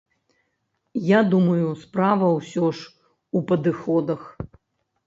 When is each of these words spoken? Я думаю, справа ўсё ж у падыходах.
Я 1.09 1.19
думаю, 1.33 1.67
справа 1.83 2.27
ўсё 2.39 2.65
ж 2.81 3.39
у 3.39 3.45
падыходах. 3.55 4.21